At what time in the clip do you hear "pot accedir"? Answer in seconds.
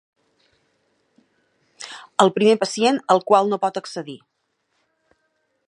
3.67-4.17